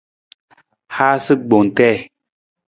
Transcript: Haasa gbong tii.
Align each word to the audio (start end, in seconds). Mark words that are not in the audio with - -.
Haasa 0.95 1.33
gbong 1.45 1.67
tii. 1.77 1.97